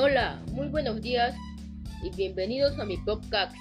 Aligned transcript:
Hola, 0.00 0.40
muy 0.52 0.68
buenos 0.68 1.02
días 1.02 1.34
y 2.04 2.10
bienvenidos 2.14 2.78
a 2.78 2.84
mi 2.84 2.98
podcast. 2.98 3.52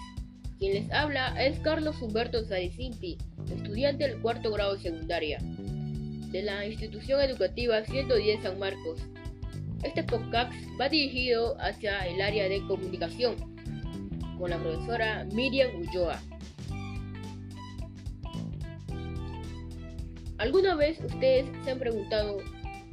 Quien 0.59 0.75
les 0.75 0.91
habla 0.91 1.33
es 1.43 1.59
Carlos 1.61 1.99
Humberto 1.99 2.45
Saricimpi, 2.45 3.17
estudiante 3.51 4.07
del 4.07 4.21
cuarto 4.21 4.51
grado 4.51 4.75
de 4.75 4.81
secundaria 4.81 5.39
de 5.41 6.43
la 6.43 6.63
institución 6.63 7.21
educativa 7.21 7.83
110 7.83 8.43
San 8.43 8.59
Marcos. 8.59 8.99
Este 9.81 10.03
podcast 10.03 10.53
va 10.79 10.89
dirigido 10.89 11.59
hacia 11.59 12.05
el 12.05 12.21
área 12.21 12.47
de 12.47 12.61
comunicación 12.67 13.35
con 14.37 14.51
la 14.51 14.59
profesora 14.59 15.25
Miriam 15.33 15.71
Ulloa. 15.75 16.21
¿Alguna 20.37 20.75
vez 20.75 20.99
ustedes 21.03 21.47
se 21.63 21.71
han 21.71 21.79
preguntado 21.79 22.37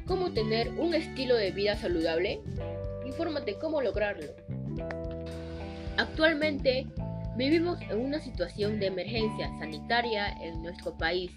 cómo 0.07 0.33
tener 0.33 0.71
un 0.79 0.95
estilo 0.95 1.37
de 1.37 1.51
vida 1.51 1.77
saludable? 1.77 2.41
Infórmate 3.15 3.55
cómo 3.61 3.81
lograrlo. 3.81 4.35
Actualmente 5.97 6.85
vivimos 7.37 7.81
en 7.83 8.01
una 8.01 8.19
situación 8.19 8.81
de 8.81 8.87
emergencia 8.87 9.49
sanitaria 9.61 10.33
en 10.43 10.61
nuestro 10.65 10.99
país 10.99 11.31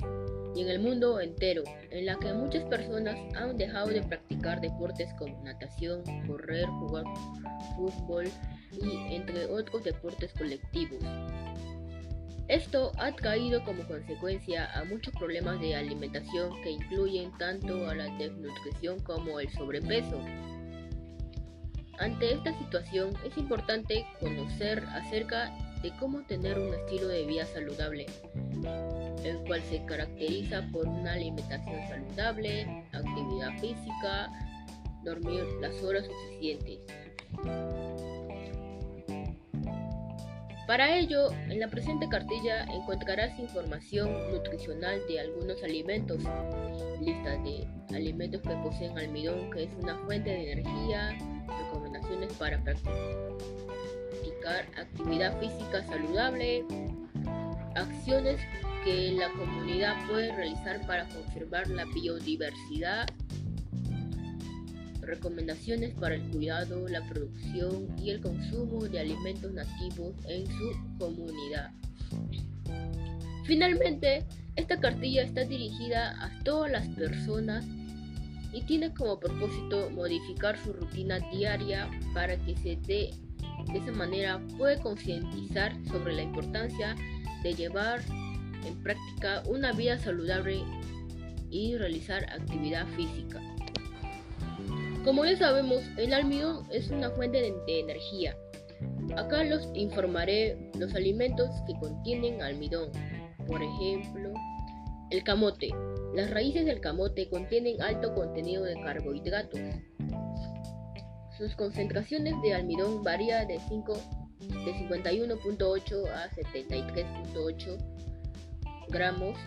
y 0.55 0.62
en 0.62 0.70
el 0.70 0.80
mundo 0.80 1.22
entero, 1.22 1.62
en 1.91 2.08
la 2.08 2.17
que 2.17 2.34
muchas 2.34 2.63
personas 2.63 3.16
han 3.36 3.58
dejado 3.58 3.90
de 3.90 4.02
practicar 4.02 4.59
deportes 4.59 5.13
como 5.20 5.40
natación, 5.44 6.02
correr, 6.26 6.66
jugar 6.66 7.03
fútbol 7.76 8.25
y 8.72 9.14
entre 9.14 9.45
otros 9.45 9.84
deportes 9.84 10.34
colectivos. 10.34 11.03
Esto 12.48 12.91
ha 12.98 13.12
traído 13.12 13.64
como 13.64 13.84
consecuencia 13.84 14.66
a 14.73 14.84
muchos 14.84 15.14
problemas 15.14 15.59
de 15.59 15.75
alimentación 15.75 16.59
que 16.64 16.72
incluyen 16.72 17.31
tanto 17.38 17.88
a 17.88 17.94
la 17.94 18.08
desnutrición 18.17 19.00
como 19.02 19.39
el 19.39 19.50
sobrepeso. 19.52 20.19
Ante 22.00 22.34
esta 22.34 22.58
situación 22.59 23.14
es 23.26 23.36
importante 23.38 24.06
conocer 24.20 24.84
acerca 24.94 25.52
de 25.81 25.92
cómo 26.00 26.22
tener 26.23 26.59
un 26.59 26.73
estilo 26.73 27.08
de 27.08 27.26
vida 27.26 27.45
saludable, 27.45 28.06
el 29.23 29.38
cual 29.45 29.62
se 29.64 29.84
caracteriza 29.86 30.68
por 30.72 30.88
una 30.88 31.14
alimentación 31.14 31.88
saludable, 31.88 32.86
actividad 32.94 33.59
física, 33.59 34.31
dormir 35.03 35.44
las 35.59 35.81
horas 35.84 36.06
suficientes. 36.06 36.80
Para 40.68 40.98
ello, 40.98 41.31
en 41.31 41.62
la 41.62 41.70
presente 41.70 42.09
cartilla 42.09 42.66
encontrarás 42.66 43.40
información 43.40 44.09
nutricional 44.31 45.00
de 45.08 45.22
algunos 45.22 45.64
alimentos, 45.64 46.18
lista 47.02 47.38
de 47.38 47.66
alimentos 47.95 48.42
que 48.42 48.56
poseen 48.58 48.98
almidón, 48.98 49.50
que 49.50 49.64
es 49.64 49.70
una 49.81 49.95
fuente 50.00 50.30
de 50.30 50.52
energía, 50.52 51.18
recomendaciones 51.48 52.34
para 52.34 52.62
practicar 52.64 53.08
actividad 54.78 55.40
física 55.40 55.86
saludable, 55.86 56.66
acciones 57.76 58.40
que 58.84 59.12
la 59.12 59.31
comunidad 59.34 59.95
puede 60.08 60.36
realizar 60.36 60.86
para 60.88 61.08
conservar 61.09 61.68
la 61.70 61.86
biodiversidad, 61.86 63.08
recomendaciones 65.02 65.94
para 65.95 66.16
el 66.16 66.22
cuidado, 66.30 66.88
la 66.88 67.02
producción 67.08 67.88
y 67.98 68.12
el 68.12 68.22
consumo 68.22 68.84
de 68.86 69.00
alimentos 69.00 69.52
nativos 69.53 70.14
en 70.28 70.45
su 70.48 70.98
comunidad. 71.00 71.72
Finalmente, 73.45 74.25
esta 74.58 74.80
cartilla 74.80 75.23
está 75.23 75.45
dirigida 75.45 76.12
a 76.23 76.44
todas 76.44 76.72
las 76.72 76.88
personas 76.90 77.66
y 78.53 78.62
tiene 78.62 78.94
como 78.94 79.20
propósito 79.20 79.90
modificar 79.92 80.58
su 80.64 80.73
rutina 80.73 81.20
diaria 81.31 81.90
para 82.14 82.38
que 82.38 82.56
se 82.58 82.78
dé 82.88 83.12
de 83.72 83.80
esa 83.80 83.92
manera 83.92 84.41
puede 84.58 84.80
concientizar 84.80 85.74
sobre 85.91 86.16
la 86.16 86.24
importancia 86.24 86.96
de 87.44 87.53
llevar 87.53 88.02
en 88.66 88.81
práctica 88.84 89.44
una 89.46 89.72
vida 89.74 89.97
saludable 90.00 90.62
y 91.50 91.75
realizar 91.78 92.24
actividad 92.25 92.85
física. 92.96 93.41
Como 95.03 95.25
ya 95.25 95.38
sabemos, 95.38 95.84
el 95.97 96.14
almidón 96.14 96.66
es 96.72 96.90
una 96.90 97.09
fuente 97.12 97.40
de 97.41 97.79
energía. 97.79 98.35
Acá 99.16 99.44
los 99.44 99.69
informaré 99.74 100.72
los 100.78 100.94
alimentos 100.96 101.50
que 101.66 101.74
contienen 101.79 102.41
almidón. 102.41 102.90
Por 103.47 103.64
ejemplo, 103.64 104.34
el 105.12 105.23
camote. 105.23 105.69
Las 106.13 106.29
raíces 106.31 106.66
del 106.66 106.81
camote 106.81 107.29
contienen 107.29 107.81
alto 107.81 108.13
contenido 108.13 108.63
de 108.63 108.79
carbohidratos. 108.81 109.59
Sus 111.38 111.56
concentraciones 111.56 112.34
de 112.41 112.53
almidón 112.53 113.03
varían 113.03 113.47
de, 113.47 113.59
5, 113.59 113.94
de 114.40 114.73
51.8 114.90 116.09
a 116.09 116.29
73.8 116.31 117.78
gramos 118.90 119.38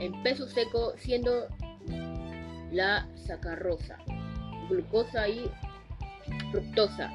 en 0.00 0.22
peso 0.22 0.46
seco, 0.48 0.94
siendo 0.98 1.48
la 2.72 3.08
sacarrosa, 3.16 3.98
glucosa 4.68 5.28
y 5.28 5.50
fructosa. 6.50 7.10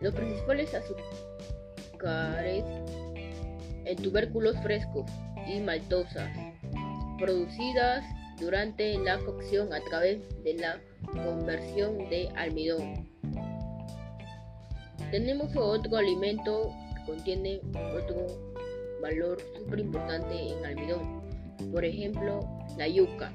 Los 0.00 0.14
principales 0.14 0.72
azúcares 0.74 2.64
en 3.88 3.96
tubérculos 3.96 4.56
frescos 4.62 5.10
y 5.46 5.60
maltosas, 5.60 6.30
producidas 7.18 8.04
durante 8.38 8.96
la 8.98 9.18
cocción 9.18 9.72
a 9.72 9.80
través 9.88 10.18
de 10.44 10.54
la 10.54 10.80
conversión 11.10 11.98
de 12.10 12.28
almidón. 12.36 13.08
Tenemos 15.10 15.56
otro 15.56 15.96
alimento 15.96 16.70
que 16.94 17.12
contiene 17.12 17.60
otro 17.96 18.26
valor 19.00 19.38
súper 19.56 19.80
importante 19.80 20.34
en 20.52 20.66
almidón, 20.66 21.22
por 21.72 21.84
ejemplo 21.84 22.46
la 22.76 22.86
yuca, 22.86 23.32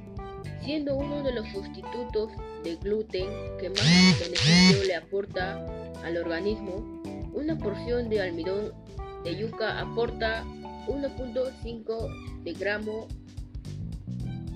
siendo 0.62 0.96
uno 0.96 1.24
de 1.24 1.34
los 1.34 1.47
sustitutos 1.50 2.30
de 2.63 2.75
gluten 2.75 3.28
que 3.59 3.69
más 3.69 4.19
beneficio 4.19 4.84
le 4.86 4.96
aporta 4.96 5.66
al 6.03 6.18
organismo. 6.18 7.02
Una 7.34 7.58
porción 7.58 8.09
de 8.09 8.22
almidón 8.22 8.74
de 9.23 9.38
yuca 9.38 9.79
aporta 9.79 10.44
1.5 10.88 12.44
de 12.44 12.53
gramo 12.53 13.07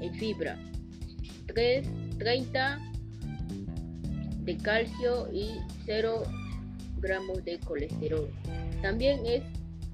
en 0.02 0.14
fibra, 0.16 0.58
3, 1.48 1.88
30 2.18 2.80
de 4.44 4.58
calcio 4.58 5.32
y 5.34 5.52
0 5.86 6.24
gramos 6.98 7.44
de 7.46 7.60
colesterol. 7.60 8.30
También 8.82 9.26
es 9.26 9.44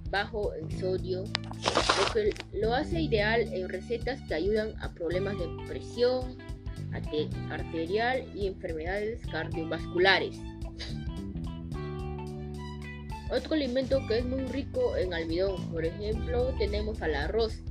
bajo 0.10 0.54
en 0.54 0.70
sodio, 0.80 1.24
lo 1.24 2.14
que 2.14 2.34
lo 2.54 2.74
hace 2.74 3.02
ideal 3.02 3.42
en 3.52 3.68
recetas 3.68 4.22
que 4.28 4.36
ayudan 4.36 4.74
a 4.82 4.94
problemas 4.94 5.38
de 5.40 5.48
presión 5.68 6.38
arterial 7.50 8.24
y 8.36 8.48
enfermedades 8.48 9.26
cardiovasculares. 9.32 10.40
Otro 13.34 13.56
alimento 13.56 14.00
que 14.08 14.20
es 14.20 14.26
muy 14.26 14.44
rico 14.44 14.96
en 14.96 15.14
almidón, 15.14 15.72
por 15.72 15.86
ejemplo, 15.86 16.54
tenemos 16.60 17.02
al 17.02 17.16
arroz, 17.16 17.64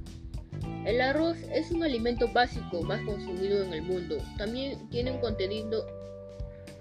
el 0.85 1.01
arroz 1.01 1.37
es 1.53 1.71
un 1.71 1.85
alimento 1.85 2.27
básico 2.33 2.83
más 2.83 3.01
consumido 3.03 3.63
en 3.63 3.73
el 3.73 3.83
mundo. 3.83 4.19
También 4.37 4.89
tiene 4.91 5.13
un 5.13 5.19
contenido 5.19 5.87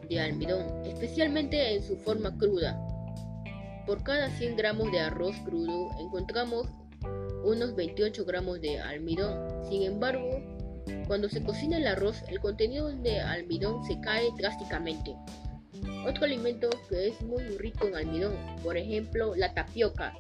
de 0.09 0.19
almidón, 0.19 0.65
especialmente 0.85 1.75
en 1.75 1.83
su 1.83 1.95
forma 1.97 2.35
cruda. 2.35 2.79
Por 3.85 4.03
cada 4.03 4.29
100 4.31 4.57
gramos 4.57 4.91
de 4.91 4.99
arroz 4.99 5.35
crudo 5.45 5.91
encontramos 5.99 6.67
unos 7.43 7.75
28 7.75 8.25
gramos 8.25 8.59
de 8.61 8.79
almidón. 8.79 9.63
Sin 9.69 9.83
embargo, 9.83 10.41
cuando 11.05 11.29
se 11.29 11.43
cocina 11.43 11.77
el 11.77 11.85
arroz, 11.85 12.23
el 12.27 12.39
contenido 12.39 12.91
de 12.91 13.19
almidón 13.19 13.85
se 13.85 13.99
cae 14.01 14.29
drásticamente. 14.37 15.15
Otro 16.05 16.25
alimento 16.25 16.69
que 16.89 17.07
es 17.07 17.21
muy 17.21 17.43
rico 17.57 17.87
en 17.87 17.95
almidón, 17.95 18.35
por 18.63 18.77
ejemplo, 18.77 19.35
la 19.35 19.53
tapioca. 19.53 20.13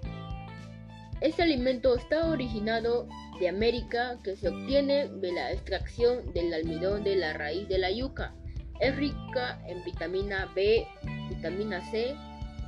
Este 1.21 1.43
alimento 1.43 1.95
está 1.95 2.27
originado 2.27 3.07
de 3.39 3.49
América 3.49 4.17
que 4.23 4.35
se 4.35 4.49
obtiene 4.49 5.07
de 5.07 5.31
la 5.31 5.51
extracción 5.51 6.33
del 6.33 6.53
almidón 6.53 7.03
de 7.03 7.15
la 7.15 7.33
raíz 7.33 7.67
de 7.67 7.77
la 7.77 7.91
yuca. 7.91 8.33
Es 8.79 8.95
rica 8.95 9.61
en 9.67 9.83
vitamina 9.83 10.51
B, 10.55 10.87
vitamina 11.29 11.81
C, 11.91 12.15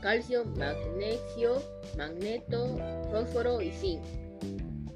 calcio, 0.01 0.45
magnesio, 0.45 1.63
magneto, 1.97 2.77
fósforo 3.11 3.61
y 3.61 3.71
zinc. 3.71 4.03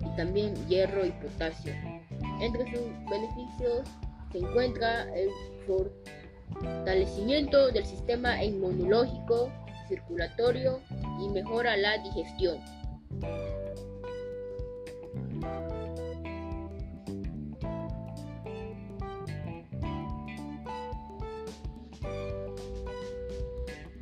Y 0.01 0.15
también 0.17 0.53
hierro 0.67 1.05
y 1.05 1.11
potasio. 1.11 1.73
Entre 2.41 2.63
sus 2.71 2.81
beneficios 3.09 3.87
se 4.31 4.37
encuentra 4.37 5.11
el 5.15 5.29
fortalecimiento 6.97 7.71
del 7.71 7.85
sistema 7.85 8.43
inmunológico, 8.43 9.51
circulatorio 9.87 10.81
y 11.21 11.29
mejora 11.29 11.77
la 11.77 11.99
digestión. 11.99 12.57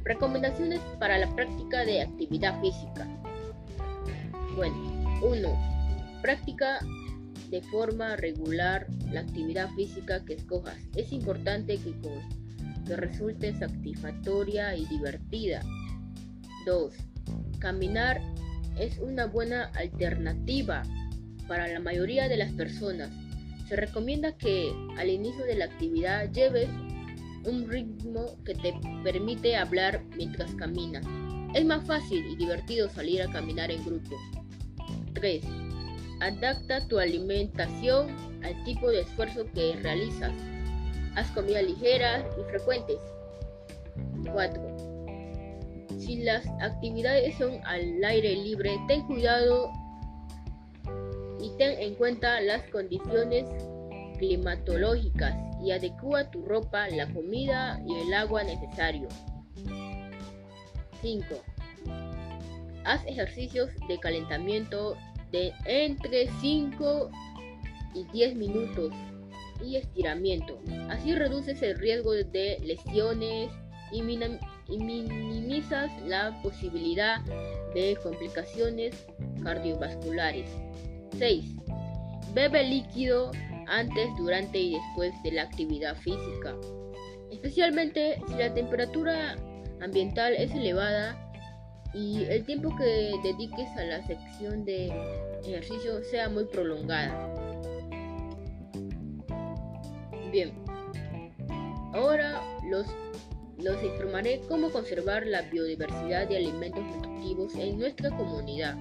Recomendaciones 0.05 0.79
para 0.97 1.17
la 1.17 1.27
práctica 1.35 1.83
de 1.83 2.01
actividad 2.01 2.61
física. 2.61 3.07
Bueno, 4.55 5.19
1. 5.21 6.21
Práctica 6.21 6.79
de 7.49 7.61
forma 7.63 8.15
regular 8.15 8.87
la 9.11 9.19
actividad 9.19 9.69
física 9.71 10.23
que 10.23 10.35
escojas. 10.35 10.77
Es 10.95 11.11
importante 11.11 11.77
que 11.77 11.91
con 11.99 12.44
que 12.85 12.95
resulte 12.95 13.53
satisfactoria 13.53 14.75
y 14.75 14.85
divertida. 14.85 15.61
2. 16.65 16.93
Caminar 17.59 18.21
es 18.79 18.99
una 18.99 19.25
buena 19.25 19.65
alternativa 19.75 20.83
para 21.47 21.67
la 21.67 21.79
mayoría 21.79 22.27
de 22.27 22.37
las 22.37 22.51
personas. 22.53 23.09
Se 23.67 23.75
recomienda 23.75 24.37
que 24.37 24.71
al 24.97 25.09
inicio 25.09 25.45
de 25.45 25.55
la 25.55 25.65
actividad 25.65 26.31
lleves 26.31 26.69
un 27.45 27.67
ritmo 27.67 28.37
que 28.43 28.55
te 28.55 28.73
permite 29.03 29.55
hablar 29.55 30.03
mientras 30.15 30.53
caminas. 30.55 31.05
Es 31.53 31.65
más 31.65 31.85
fácil 31.85 32.25
y 32.25 32.35
divertido 32.35 32.89
salir 32.89 33.21
a 33.21 33.31
caminar 33.31 33.71
en 33.71 33.83
grupo. 33.85 34.15
3. 35.13 35.43
Adapta 36.19 36.87
tu 36.87 36.99
alimentación 36.99 38.07
al 38.43 38.63
tipo 38.63 38.89
de 38.89 39.01
esfuerzo 39.01 39.45
que 39.53 39.75
realizas. 39.81 40.33
Haz 41.15 41.31
comidas 41.31 41.63
ligeras 41.63 42.25
y 42.37 42.43
frecuentes. 42.49 42.97
4. 44.31 44.61
Si 45.97 46.17
las 46.23 46.45
actividades 46.61 47.37
son 47.37 47.59
al 47.65 48.03
aire 48.03 48.35
libre, 48.35 48.77
ten 48.87 49.05
cuidado 49.07 49.71
y 51.39 51.49
ten 51.57 51.79
en 51.79 51.95
cuenta 51.95 52.41
las 52.41 52.63
condiciones 52.69 53.45
climatológicas 54.17 55.35
y 55.63 55.71
adecua 55.71 56.29
tu 56.31 56.43
ropa, 56.45 56.89
la 56.89 57.07
comida 57.13 57.81
y 57.87 57.95
el 58.01 58.13
agua 58.13 58.43
necesario. 58.43 59.07
5. 61.01 61.25
Haz 62.83 63.05
ejercicios 63.05 63.69
de 63.87 63.99
calentamiento 63.99 64.97
de 65.31 65.53
entre 65.65 66.27
5 66.41 67.09
y 67.93 68.03
10 68.11 68.35
minutos 68.35 68.91
y 69.63 69.75
estiramiento. 69.77 70.59
Así 70.89 71.13
reduces 71.13 71.61
el 71.61 71.77
riesgo 71.77 72.13
de 72.13 72.59
lesiones 72.63 73.51
y, 73.91 74.01
minimizas 74.01 75.91
la 76.07 76.39
posibilidad 76.41 77.21
de 77.73 77.97
complicaciones 78.01 79.05
cardiovasculares. 79.43 80.49
6. 81.17 81.45
Bebe 82.33 82.63
líquido 82.63 83.31
antes, 83.67 84.09
durante 84.17 84.59
y 84.59 84.73
después 84.73 85.13
de 85.23 85.31
la 85.31 85.43
actividad 85.43 85.95
física. 85.95 86.55
Especialmente 87.31 88.21
si 88.27 88.33
la 88.35 88.53
temperatura 88.53 89.35
ambiental 89.81 90.33
es 90.33 90.51
elevada 90.51 91.21
y 91.93 92.25
el 92.25 92.43
tiempo 92.45 92.75
que 92.75 93.13
dediques 93.23 93.69
a 93.77 93.83
la 93.83 94.05
sección 94.05 94.65
de 94.65 94.91
ejercicio 95.43 96.03
sea 96.03 96.27
muy 96.27 96.45
prolongada. 96.45 97.44
Bien, 100.35 100.51
ahora 101.93 102.41
los, 102.69 102.85
los 103.57 103.81
informaré 103.81 104.41
cómo 104.49 104.69
conservar 104.69 105.25
la 105.25 105.43
biodiversidad 105.43 106.27
de 106.27 106.35
alimentos 106.35 106.83
nutritivos 106.83 107.55
en 107.55 107.79
nuestra 107.79 108.09
comunidad. 108.09 108.75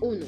1 0.00 0.24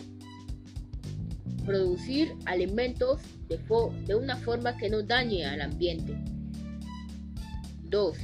producir 1.64 2.34
alimentos 2.44 3.22
de, 3.48 3.58
de 4.06 4.14
una 4.14 4.36
forma 4.36 4.76
que 4.76 4.90
no 4.90 5.02
dañe 5.02 5.46
al 5.46 5.62
ambiente. 5.62 6.14
2. 7.84 8.18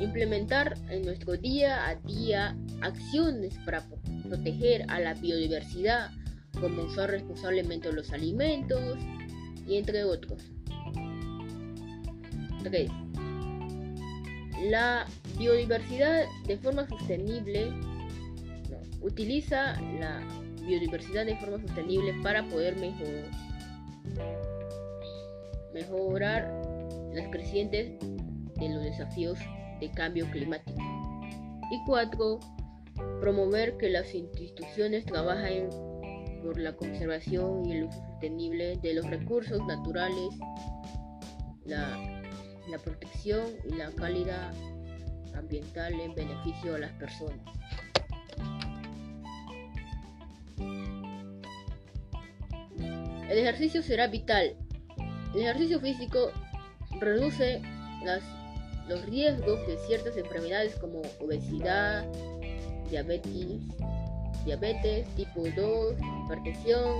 Implementar 0.00 0.78
en 0.90 1.02
nuestro 1.02 1.36
día 1.36 1.88
a 1.88 1.96
día 1.96 2.56
acciones 2.82 3.58
para 3.64 3.84
proteger 4.22 4.84
a 4.86 5.00
la 5.00 5.14
biodiversidad, 5.14 6.12
como 6.60 6.82
usar 6.82 7.10
responsablemente 7.10 7.92
los 7.92 8.12
alimentos 8.12 8.98
y 9.66 9.76
entre 9.76 10.04
otros. 10.04 10.50
3. 12.62 12.90
La 14.64 15.06
biodiversidad 15.38 16.24
de 16.46 16.56
forma 16.58 16.88
sostenible 16.88 17.72
utiliza 19.00 19.80
la 20.00 20.20
biodiversidad 20.66 21.26
de 21.26 21.36
forma 21.36 21.60
sostenible 21.60 22.14
para 22.22 22.44
poder 22.48 22.76
mejorar, 25.72 26.52
las 27.14 27.28
crecientes 27.28 27.98
de 28.56 28.68
los 28.68 28.82
desafíos 28.82 29.38
de 29.80 29.90
cambio 29.92 30.28
climático. 30.30 30.78
Y 31.70 31.80
cuatro, 31.86 32.40
promover 33.20 33.76
que 33.76 33.88
las 33.88 34.14
instituciones 34.14 35.04
trabajen 35.04 35.68
por 36.42 36.58
la 36.58 36.74
conservación 36.74 37.66
y 37.66 37.72
el 37.72 37.84
uso 37.84 37.98
sostenible 38.10 38.76
de 38.76 38.94
los 38.94 39.06
recursos 39.06 39.64
naturales, 39.66 40.34
la, 41.64 42.22
la 42.68 42.78
protección 42.78 43.44
y 43.70 43.74
la 43.74 43.90
calidad 43.92 44.52
ambiental 45.34 45.92
en 46.00 46.14
beneficio 46.14 46.74
a 46.74 46.78
las 46.78 46.92
personas. 46.92 47.38
El 53.28 53.38
ejercicio 53.38 53.82
será 53.82 54.06
vital. 54.06 54.56
El 55.34 55.42
ejercicio 55.42 55.80
físico 55.80 56.32
reduce 57.00 57.60
los 58.88 59.04
riesgos 59.04 59.66
de 59.66 59.76
ciertas 59.86 60.16
enfermedades 60.16 60.74
como 60.76 61.02
obesidad, 61.20 62.06
diabetes, 62.88 63.60
diabetes 64.44 65.06
tipo 65.14 65.44
2, 65.56 65.94
hipertensión. 66.24 66.94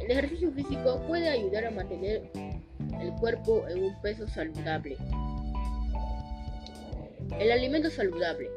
El 0.00 0.10
ejercicio 0.10 0.52
físico 0.52 1.00
puede 1.06 1.28
ayudar 1.28 1.66
a 1.66 1.70
mantener 1.70 2.30
el 3.00 3.12
cuerpo 3.20 3.66
en 3.68 3.84
un 3.84 4.00
peso 4.00 4.26
saludable. 4.28 4.96
El 7.38 7.52
alimento 7.52 7.90
saludable. 7.90 8.50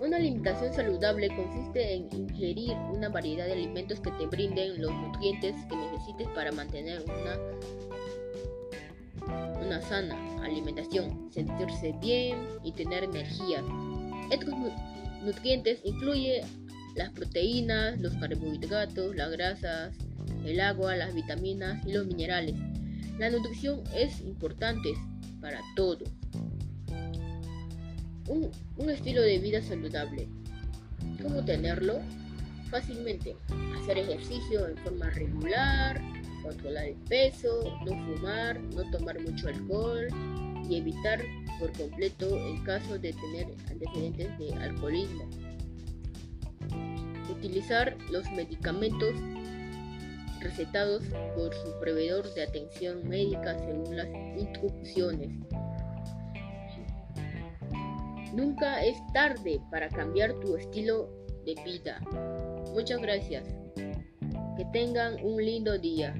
Una 0.00 0.16
alimentación 0.16 0.72
saludable 0.72 1.28
consiste 1.28 1.94
en 1.94 2.08
ingerir 2.12 2.74
una 2.92 3.08
variedad 3.08 3.46
de 3.46 3.52
alimentos 3.52 4.00
que 4.00 4.10
te 4.12 4.26
brinden 4.26 4.82
los 4.82 4.92
nutrientes 4.92 5.54
que 5.68 5.76
necesites 5.76 6.28
para 6.28 6.50
mantener 6.50 7.02
una, 7.04 7.38
una 9.64 9.80
sana 9.80 10.16
alimentación, 10.42 11.30
sentirse 11.32 11.94
bien 12.00 12.38
y 12.64 12.72
tener 12.72 13.04
energía. 13.04 13.62
Estos 14.30 14.54
nutrientes 15.24 15.80
incluyen 15.84 16.44
las 16.94 17.10
proteínas, 17.10 18.00
los 18.00 18.14
carbohidratos, 18.14 19.16
las 19.16 19.30
grasas, 19.30 19.94
el 20.44 20.60
agua, 20.60 20.96
las 20.96 21.14
vitaminas 21.14 21.84
y 21.86 21.92
los 21.92 22.06
minerales. 22.06 22.54
La 23.18 23.30
nutrición 23.30 23.82
es 23.94 24.20
importante 24.20 24.94
para 25.40 25.60
todos 25.76 26.08
un, 28.28 28.90
estilo 28.90 29.22
de 29.22 29.38
vida 29.38 29.62
saludable. 29.62 30.28
¿Cómo 31.22 31.44
tenerlo? 31.44 32.00
Fácilmente. 32.70 33.36
Hacer 33.80 33.98
ejercicio 33.98 34.66
en 34.66 34.76
forma 34.78 35.10
regular, 35.10 36.00
controlar 36.42 36.86
el 36.86 36.96
peso, 37.08 37.78
no 37.84 37.92
fumar, 38.06 38.60
no 38.60 38.90
tomar 38.90 39.20
mucho 39.20 39.48
alcohol 39.48 40.08
y 40.68 40.76
evitar 40.76 41.20
por 41.58 41.72
completo 41.72 42.36
en 42.36 42.62
caso 42.64 42.98
de 42.98 43.12
tener 43.12 43.46
antecedentes 43.70 44.38
de 44.38 44.54
alcoholismo. 44.54 45.28
Utilizar 47.30 47.96
los 48.10 48.30
medicamentos 48.32 49.14
recetados 50.40 51.02
por 51.34 51.54
su 51.54 51.80
proveedor 51.80 52.32
de 52.34 52.42
atención 52.42 53.08
médica 53.08 53.58
según 53.58 53.96
las 53.96 54.08
instrucciones. 54.38 55.30
Nunca 58.34 58.84
es 58.84 58.96
tarde 59.12 59.60
para 59.70 59.88
cambiar 59.88 60.34
tu 60.40 60.56
estilo 60.56 61.08
de 61.46 61.54
vida. 61.64 62.00
Muchas 62.72 63.00
gracias. 63.00 63.46
Que 63.76 64.64
tengan 64.72 65.16
un 65.24 65.44
lindo 65.44 65.78
día. 65.78 66.14